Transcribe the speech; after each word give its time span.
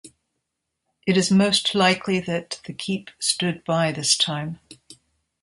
It 1.05 1.15
is 1.15 1.29
most 1.29 1.75
likely 1.75 2.19
that 2.21 2.59
the 2.65 2.73
keep 2.73 3.11
stood 3.19 3.63
by 3.63 3.91
this 3.91 4.17
time. 4.17 4.59